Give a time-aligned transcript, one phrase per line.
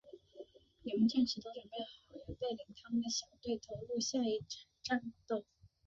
[0.81, 4.65] 两名战士都准备好要带领他们的小队投入下一场
[4.99, 5.45] 战斗。